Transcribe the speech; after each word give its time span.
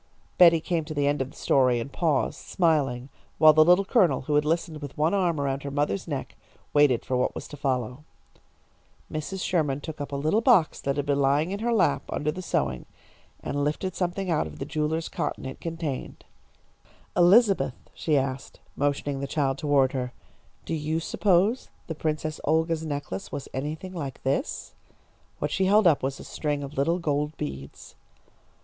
Betty 0.39 0.59
came 0.59 0.83
to 0.85 0.95
the 0.95 1.05
end 1.05 1.21
of 1.21 1.29
the 1.29 1.37
story 1.37 1.79
and 1.79 1.93
paused, 1.93 2.39
smiling, 2.39 3.09
while 3.37 3.53
the 3.53 3.63
Little 3.63 3.85
Colonel, 3.85 4.21
who 4.21 4.33
had 4.33 4.45
listened 4.45 4.81
with 4.81 4.97
one 4.97 5.13
arm 5.13 5.39
around 5.39 5.61
her 5.61 5.69
mother's 5.69 6.07
neck, 6.07 6.33
waited 6.73 7.05
for 7.05 7.15
what 7.15 7.35
was 7.35 7.47
to 7.49 7.55
follow. 7.55 8.03
Mrs. 9.11 9.41
Sherman 9.45 9.79
took 9.79 10.01
up 10.01 10.11
a 10.11 10.15
little 10.15 10.41
box 10.41 10.81
that 10.81 10.97
had 10.97 11.05
been 11.05 11.19
lying 11.21 11.51
in 11.51 11.59
her 11.59 11.71
lap 11.71 12.01
under 12.09 12.31
the 12.31 12.41
sewing, 12.41 12.87
and 13.43 13.63
lifted 13.63 13.93
something 13.93 14.27
out 14.31 14.47
of 14.47 14.57
the 14.57 14.65
jeweller's 14.65 15.07
cotton 15.07 15.45
it 15.45 15.61
contained. 15.61 16.25
"Elizabeth," 17.15 17.75
she 17.93 18.17
asked, 18.17 18.59
motioning 18.75 19.19
the 19.19 19.27
child 19.27 19.59
toward 19.59 19.91
her, 19.91 20.13
"do 20.65 20.73
you 20.73 20.99
suppose 20.99 21.69
the 21.85 21.93
Princess 21.93 22.39
Olga's 22.43 22.83
necklace 22.83 23.31
was 23.31 23.47
anything 23.53 23.93
like 23.93 24.23
this?" 24.23 24.73
What 25.37 25.51
she 25.51 25.65
held 25.65 25.85
up 25.85 26.01
was 26.01 26.19
a 26.19 26.23
string 26.23 26.63
of 26.63 26.75
little 26.75 26.97
gold 26.97 27.37
beads. 27.37 27.93